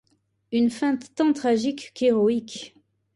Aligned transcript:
Une 0.51 0.71
fin 0.71 0.95
tant 0.97 1.31
tragique 1.31 1.91
qu'héroïque. 1.93 2.75